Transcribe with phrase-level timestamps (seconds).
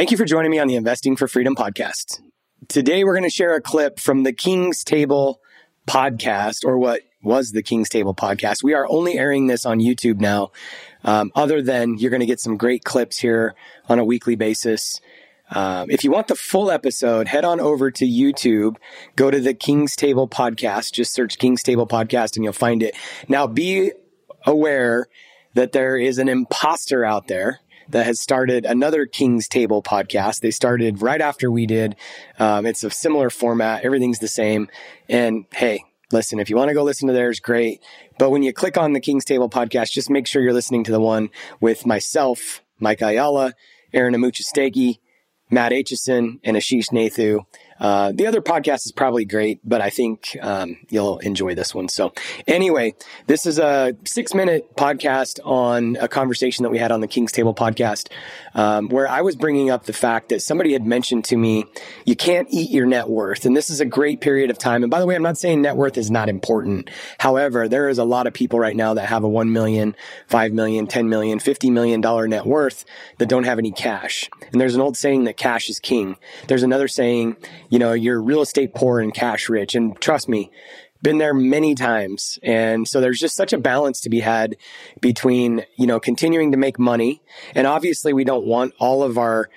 [0.00, 2.22] Thank you for joining me on the Investing for Freedom podcast.
[2.68, 5.42] Today, we're going to share a clip from the King's Table
[5.86, 8.62] podcast, or what was the King's Table podcast.
[8.62, 10.52] We are only airing this on YouTube now.
[11.04, 13.54] Um, other than you're going to get some great clips here
[13.90, 15.02] on a weekly basis.
[15.50, 18.76] Um, if you want the full episode, head on over to YouTube,
[19.16, 22.96] go to the King's Table podcast, just search King's Table podcast and you'll find it.
[23.28, 23.92] Now be
[24.46, 25.08] aware
[25.52, 27.60] that there is an imposter out there
[27.90, 30.40] that has started another King's Table podcast.
[30.40, 31.96] They started right after we did.
[32.38, 33.84] Um, it's a similar format.
[33.84, 34.68] Everything's the same.
[35.08, 37.80] And hey, listen, if you want to go listen to theirs, great.
[38.18, 40.92] But when you click on the King's Table podcast, just make sure you're listening to
[40.92, 41.30] the one
[41.60, 43.54] with myself, Mike Ayala,
[43.92, 44.98] Aaron Amuchastegui,
[45.50, 47.44] Matt Aitchison, and Ashish Nathu.
[47.80, 51.88] Uh, the other podcast is probably great, but I think um, you'll enjoy this one.
[51.88, 52.12] So,
[52.46, 52.94] anyway,
[53.26, 57.32] this is a six minute podcast on a conversation that we had on the King's
[57.32, 58.08] Table podcast,
[58.54, 61.64] um, where I was bringing up the fact that somebody had mentioned to me,
[62.04, 63.46] you can't eat your net worth.
[63.46, 64.82] And this is a great period of time.
[64.82, 66.90] And by the way, I'm not saying net worth is not important.
[67.18, 69.96] However, there is a lot of people right now that have a 1 million,
[70.26, 72.84] 5 million, 10 million, 50 million dollar net worth
[73.18, 74.28] that don't have any cash.
[74.52, 76.16] And there's an old saying that cash is king.
[76.46, 77.36] There's another saying,
[77.70, 79.74] you know, you're real estate poor and cash rich.
[79.74, 80.50] And trust me,
[81.02, 82.38] been there many times.
[82.42, 84.56] And so there's just such a balance to be had
[85.00, 87.22] between, you know, continuing to make money.
[87.54, 89.48] And obviously we don't want all of our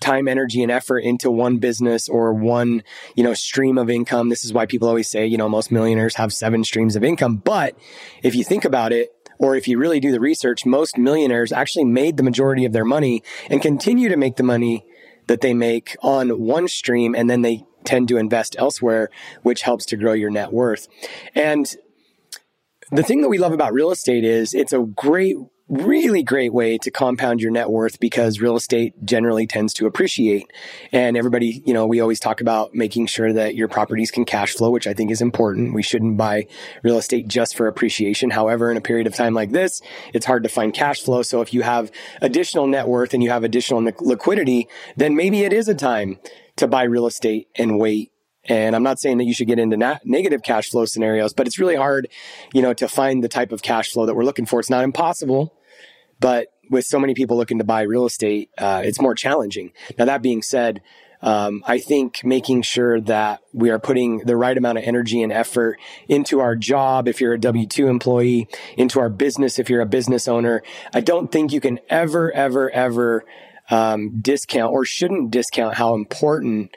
[0.00, 2.82] time, energy, and effort into one business or one,
[3.14, 4.28] you know, stream of income.
[4.28, 7.36] This is why people always say, you know, most millionaires have seven streams of income.
[7.36, 7.76] But
[8.22, 11.86] if you think about it, or if you really do the research, most millionaires actually
[11.86, 14.84] made the majority of their money and continue to make the money
[15.26, 19.10] that they make on one stream and then they tend to invest elsewhere,
[19.42, 20.88] which helps to grow your net worth.
[21.34, 21.74] And
[22.90, 25.36] the thing that we love about real estate is it's a great
[25.70, 30.50] really great way to compound your net worth because real estate generally tends to appreciate.
[30.90, 34.54] And everybody, you know, we always talk about making sure that your properties can cash
[34.54, 35.72] flow, which I think is important.
[35.72, 36.48] We shouldn't buy
[36.82, 38.30] real estate just for appreciation.
[38.30, 39.80] However, in a period of time like this,
[40.12, 41.22] it's hard to find cash flow.
[41.22, 44.66] So if you have additional net worth and you have additional liquidity,
[44.96, 46.18] then maybe it is a time
[46.56, 48.10] to buy real estate and wait
[48.44, 51.46] and I'm not saying that you should get into na- negative cash flow scenarios, but
[51.46, 52.08] it's really hard,
[52.54, 54.60] you know, to find the type of cash flow that we're looking for.
[54.60, 55.54] It's not impossible,
[56.20, 59.72] but with so many people looking to buy real estate, uh, it's more challenging.
[59.98, 60.82] Now, that being said,
[61.22, 65.32] um, I think making sure that we are putting the right amount of energy and
[65.32, 69.82] effort into our job if you're a W 2 employee, into our business if you're
[69.82, 70.62] a business owner.
[70.94, 73.24] I don't think you can ever, ever, ever
[73.68, 76.74] um, discount or shouldn't discount how important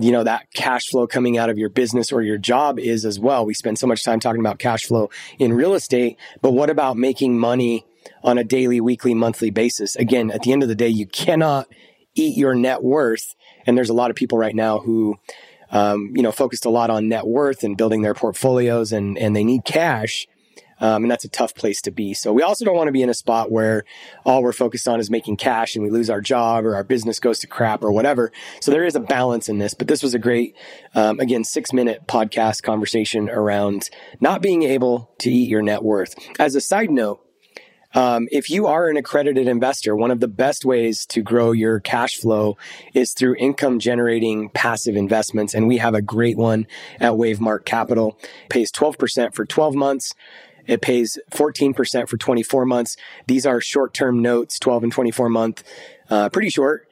[0.00, 3.18] you know that cash flow coming out of your business or your job is as
[3.18, 3.44] well.
[3.44, 6.96] We spend so much time talking about cash flow in real estate, but what about
[6.96, 7.84] making money
[8.22, 9.96] on a daily, weekly, monthly basis.
[9.96, 11.68] Again, at the end of the day, you cannot
[12.14, 13.34] eat your net worth.
[13.66, 15.16] And there's a lot of people right now who,
[15.70, 19.36] um, you know, focused a lot on net worth and building their portfolios and, and
[19.36, 20.26] they need cash.
[20.80, 22.14] Um, and that's a tough place to be.
[22.14, 23.84] So we also don't want to be in a spot where
[24.24, 27.18] all we're focused on is making cash and we lose our job or our business
[27.18, 28.30] goes to crap or whatever.
[28.60, 30.56] So there is a balance in this, but this was a great,
[30.94, 33.90] um, again, six minute podcast conversation around
[34.20, 36.14] not being able to eat your net worth.
[36.38, 37.27] As a side note,
[37.94, 41.80] um, if you are an accredited investor, one of the best ways to grow your
[41.80, 42.56] cash flow
[42.94, 45.54] is through income generating passive investments.
[45.54, 46.66] And we have a great one
[47.00, 48.18] at Wavemark Capital.
[48.44, 50.12] It pays 12% for 12 months.
[50.66, 52.96] It pays 14% for 24 months.
[53.26, 55.64] These are short term notes, 12 and 24 month,
[56.10, 56.87] uh, pretty short,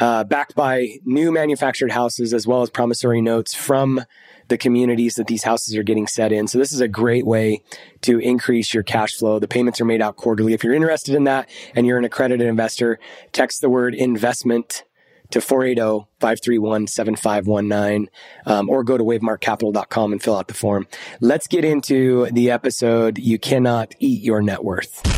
[0.00, 4.00] uh, backed by new manufactured houses as well as promissory notes from
[4.48, 6.48] the communities that these houses are getting set in.
[6.48, 7.62] So this is a great way
[8.02, 9.38] to increase your cash flow.
[9.38, 10.54] The payments are made out quarterly.
[10.54, 12.98] If you're interested in that and you're an accredited investor,
[13.32, 14.84] text the word investment
[15.30, 18.06] to 480-531-7519
[18.46, 20.86] um, or go to wavemarkcapital.com and fill out the form.
[21.20, 23.18] Let's get into the episode.
[23.18, 25.17] You cannot eat your net worth.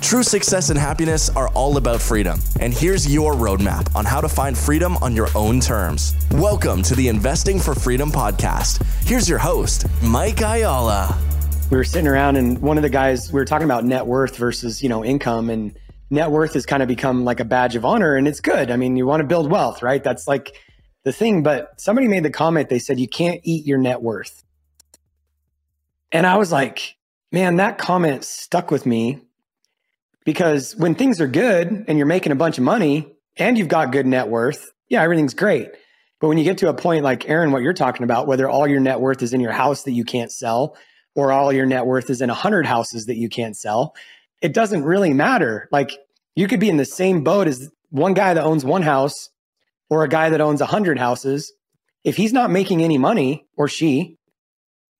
[0.00, 2.40] True success and happiness are all about freedom.
[2.60, 6.14] And here's your roadmap on how to find freedom on your own terms.
[6.30, 8.82] Welcome to the Investing for Freedom podcast.
[9.04, 11.18] Here's your host, Mike Ayala.
[11.70, 14.36] We were sitting around and one of the guys, we were talking about net worth
[14.36, 15.76] versus, you know, income and
[16.10, 18.70] net worth has kind of become like a badge of honor and it's good.
[18.70, 20.02] I mean, you want to build wealth, right?
[20.02, 20.56] That's like
[21.02, 21.42] the thing.
[21.42, 24.42] But somebody made the comment, they said, you can't eat your net worth.
[26.12, 26.96] And I was like,
[27.30, 29.20] man, that comment stuck with me
[30.28, 33.92] Because when things are good and you're making a bunch of money and you've got
[33.92, 35.70] good net worth, yeah, everything's great.
[36.20, 38.68] But when you get to a point like Aaron, what you're talking about, whether all
[38.68, 40.76] your net worth is in your house that you can't sell,
[41.14, 43.94] or all your net worth is in a hundred houses that you can't sell,
[44.42, 45.66] it doesn't really matter.
[45.72, 45.96] Like
[46.36, 49.30] you could be in the same boat as one guy that owns one house
[49.88, 51.54] or a guy that owns a hundred houses.
[52.04, 54.18] If he's not making any money or she,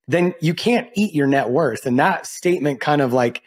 [0.06, 1.84] then you can't eat your net worth.
[1.84, 3.42] And that statement kind of like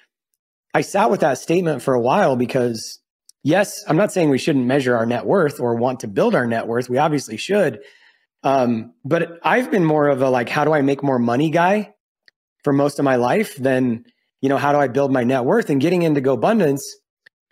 [0.73, 2.99] I sat with that statement for a while because,
[3.43, 6.47] yes, I'm not saying we shouldn't measure our net worth or want to build our
[6.47, 6.89] net worth.
[6.89, 7.79] We obviously should.
[8.43, 11.93] Um, but I've been more of a like, how do I make more money guy
[12.63, 14.05] for most of my life than,
[14.39, 15.69] you know, how do I build my net worth?
[15.69, 16.81] And getting into GoBundance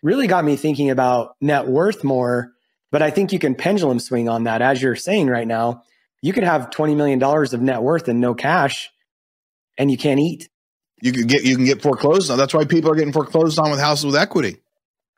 [0.02, 2.54] really got me thinking about net worth more.
[2.92, 4.62] But I think you can pendulum swing on that.
[4.62, 5.84] As you're saying right now,
[6.22, 8.90] you could have $20 million of net worth and no cash
[9.78, 10.50] and you can't eat.
[11.02, 12.38] You can get you can get foreclosed on.
[12.38, 14.58] That's why people are getting foreclosed on with houses with equity.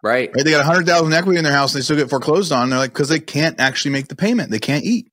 [0.04, 0.32] Right.
[0.34, 0.44] Right.
[0.44, 2.70] They got a hundred thousand equity in their house and they still get foreclosed on.
[2.70, 4.50] They're like, because they can't actually make the payment.
[4.50, 5.12] They can't eat.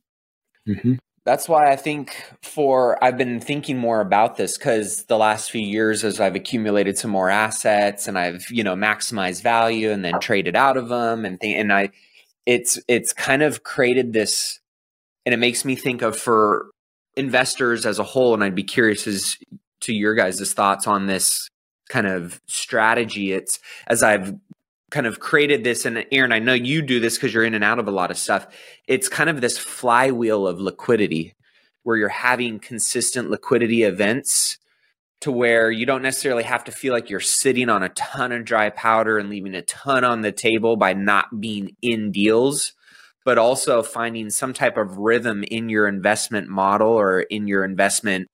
[0.67, 0.95] Mm-hmm.
[1.29, 5.61] That's why I think for I've been thinking more about this because the last few
[5.61, 10.21] years, as I've accumulated some more assets and I've you know maximized value and then
[10.21, 11.91] traded out of them and th- and I,
[12.47, 14.61] it's it's kind of created this,
[15.27, 16.71] and it makes me think of for
[17.15, 18.33] investors as a whole.
[18.33, 19.37] And I'd be curious as
[19.81, 21.49] to your guys' thoughts on this
[21.89, 23.33] kind of strategy.
[23.33, 24.35] It's as I've
[24.91, 27.65] kind of created this, and Aaron, I know you do this because you're in and
[27.65, 28.47] out of a lot of stuff.
[28.87, 31.35] It's kind of this flywheel of liquidity
[31.83, 34.59] where you're having consistent liquidity events
[35.21, 38.45] to where you don't necessarily have to feel like you're sitting on a ton of
[38.45, 42.73] dry powder and leaving a ton on the table by not being in deals
[43.29, 48.31] but also finding some type of rhythm in your investment model or in your investment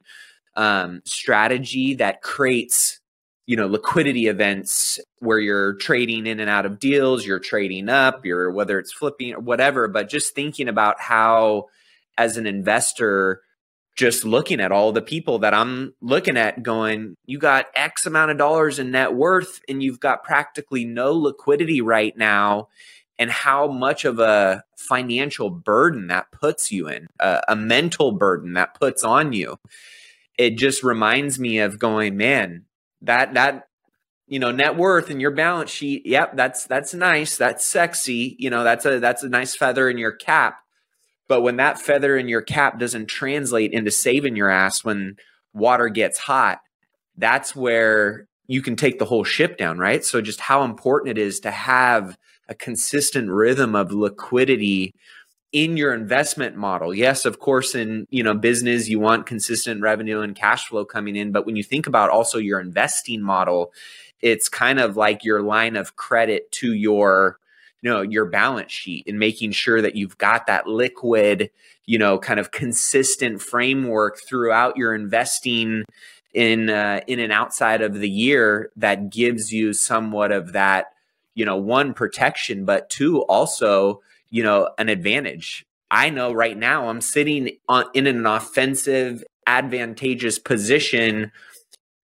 [0.57, 3.01] um, strategy that creates
[3.47, 8.25] you know liquidity events where you're trading in and out of deals you're trading up
[8.25, 11.67] you're whether it's flipping or whatever but just thinking about how
[12.17, 13.43] as an investor
[13.97, 18.31] just looking at all the people that I'm looking at going you got x amount
[18.31, 22.69] of dollars in net worth and you've got practically no liquidity right now
[23.19, 28.55] and how much of a financial burden that puts you in a, a mental burden
[28.55, 29.59] that puts on you
[30.39, 32.65] it just reminds me of going, man,
[33.03, 33.69] that that
[34.27, 38.49] you know net worth and your balance sheet yep that's that's nice that's sexy you
[38.49, 40.59] know that's a that's a nice feather in your cap.
[41.27, 45.17] But when that feather in your cap doesn't translate into saving your ass when
[45.53, 46.61] water gets hot
[47.17, 50.05] that's where you can take the whole ship down right?
[50.05, 52.17] So just how important it is to have
[52.49, 54.95] a consistent rhythm of liquidity
[55.55, 56.93] in your investment model.
[56.93, 61.17] Yes of course in you know business you want consistent revenue and cash flow coming
[61.17, 63.73] in but when you think about also your investing model
[64.21, 67.39] it's kind of like your line of credit to your
[67.83, 71.51] you know your balance sheet and making sure that you've got that liquid
[71.87, 75.85] you know kind of consistent framework throughout your investing
[76.33, 80.87] in uh, in and outside of the year that gives you somewhat of that
[81.37, 84.01] you know one protection but two also
[84.35, 85.65] you know, an advantage.
[85.93, 91.31] I know right now I'm sitting on, in an offensive, advantageous position,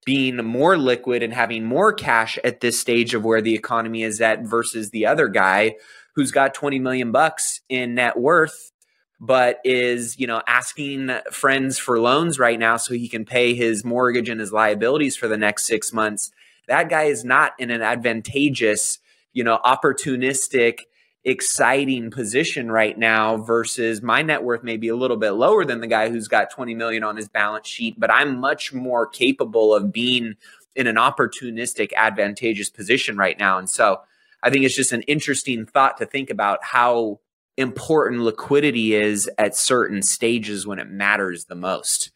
[0.04, 4.20] being more liquid and having more cash at this stage of where the economy is
[4.20, 5.74] at versus the other guy
[6.14, 8.70] who's got 20 million bucks in net worth
[9.18, 13.84] but is you know asking friends for loans right now so he can pay his
[13.84, 16.30] mortgage and his liabilities for the next 6 months
[16.68, 19.00] that guy is not in an advantageous
[19.32, 20.82] you know opportunistic
[21.24, 25.80] exciting position right now versus my net worth may be a little bit lower than
[25.80, 29.74] the guy who's got 20 million on his balance sheet but i'm much more capable
[29.74, 30.34] of being
[30.76, 33.58] in an opportunistic advantageous position right now.
[33.58, 34.00] And so
[34.42, 37.20] i think it's just an interesting thought to think about how
[37.56, 42.10] important liquidity is at certain stages when it matters the most.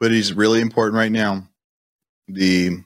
[0.00, 1.48] Liquidity is really important right now.
[2.28, 2.84] The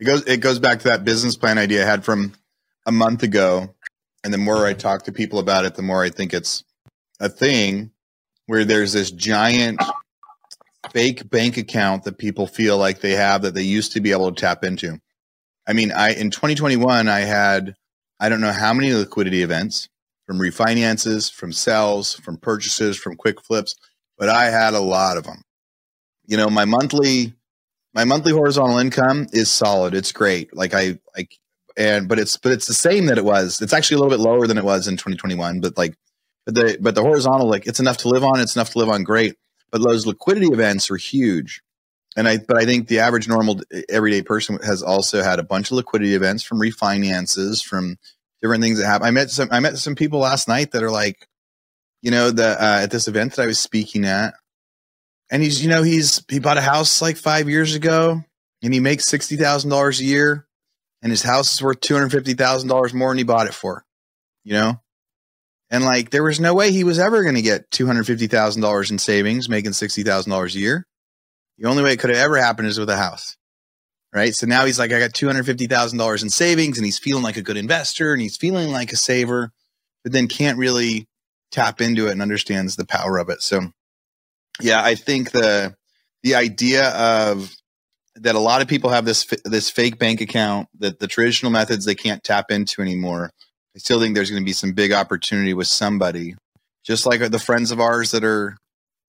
[0.00, 2.32] it goes it goes back to that business plan idea i had from
[2.86, 3.74] a month ago
[4.24, 4.78] and the more I mm-hmm.
[4.78, 6.64] talk to people about it, the more I think it's
[7.20, 7.92] a thing
[8.46, 9.80] where there's this giant
[10.90, 14.32] fake bank account that people feel like they have that they used to be able
[14.32, 14.98] to tap into.
[15.66, 17.74] I mean, I in 2021 I had
[18.18, 19.88] I don't know how many liquidity events
[20.26, 23.74] from refinances, from sales, from purchases, from quick flips,
[24.18, 25.42] but I had a lot of them.
[26.26, 27.34] You know, my monthly
[27.94, 29.94] my monthly horizontal income is solid.
[29.94, 30.54] It's great.
[30.54, 31.28] Like I I
[31.76, 33.60] and but it's but it's the same that it was.
[33.62, 35.94] It's actually a little bit lower than it was in 2021, but like
[36.44, 38.40] but the but the horizontal like it's enough to live on.
[38.40, 39.04] It's enough to live on.
[39.04, 39.36] Great,
[39.70, 41.62] but those liquidity events are huge.
[42.16, 45.70] and I, but I think the average normal everyday person has also had a bunch
[45.70, 47.96] of liquidity events from refinances, from
[48.42, 49.06] different things that happen.
[49.06, 51.26] I met some, I met some people last night that are like,
[52.02, 54.34] you know, the uh, at this event that I was speaking at,
[55.30, 58.22] and he's, you know, he's he bought a house like five years ago,
[58.62, 60.46] and he makes sixty thousand dollars a year,
[61.02, 63.54] and his house is worth two hundred fifty thousand dollars more than he bought it
[63.54, 63.84] for,
[64.44, 64.80] you know,
[65.70, 68.26] and like there was no way he was ever going to get two hundred fifty
[68.26, 70.86] thousand dollars in savings, making sixty thousand dollars a year
[71.58, 73.36] the only way it could have ever happened is with a house.
[74.12, 74.34] Right.
[74.34, 77.56] So now he's like, I got $250,000 in savings and he's feeling like a good
[77.56, 79.52] investor and he's feeling like a saver,
[80.02, 81.08] but then can't really
[81.50, 83.42] tap into it and understands the power of it.
[83.42, 83.62] So
[84.60, 85.76] yeah, I think the,
[86.22, 87.54] the idea of
[88.16, 91.84] that a lot of people have this, this fake bank account that the traditional methods
[91.84, 93.30] they can't tap into anymore.
[93.74, 96.34] I still think there's going to be some big opportunity with somebody,
[96.84, 98.56] just like the friends of ours that are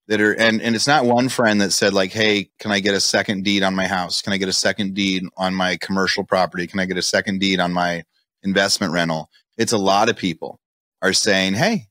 [0.08, 2.94] that are and and it's not one friend that said like hey can i get
[2.94, 4.22] a second deed on my house?
[4.22, 6.68] Can i get a second deed on my commercial property?
[6.68, 8.04] Can i get a second deed on my
[8.44, 9.30] investment rental?
[9.58, 10.60] It's a lot of people
[11.02, 11.88] are saying hey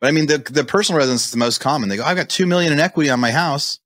[0.00, 1.88] but i mean the the personal residence is the most common.
[1.88, 3.80] They go i've got 2 million in equity on my house.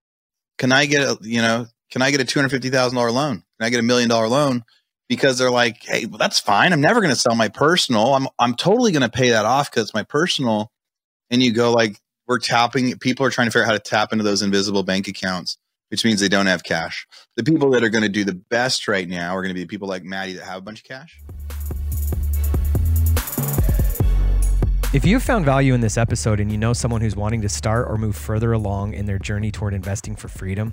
[0.59, 3.35] Can i get a you know can i get a $250000 loan?
[3.37, 4.65] Can i get a million dollar loan?
[5.09, 6.73] Because they're like hey well, that's fine.
[6.73, 8.15] I'm never going to sell my personal.
[8.15, 10.71] I'm i'm totally going to pay that off because it's my personal.
[11.31, 14.13] And you go like we're tapping people are trying to figure out how to tap
[14.13, 15.59] into those invisible bank accounts
[15.91, 17.07] which means they don't have cash.
[17.37, 19.67] The people that are going to do the best right now are going to be
[19.67, 21.21] people like maddie that have a bunch of cash.
[24.93, 27.89] If you found value in this episode and you know someone who's wanting to start
[27.89, 30.73] or move further along in their journey toward investing for freedom